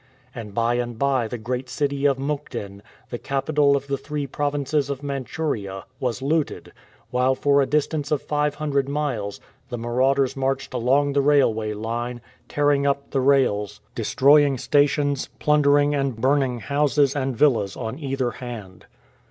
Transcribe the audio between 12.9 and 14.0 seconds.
the rails, 90 THE "FREE HEALING HALL"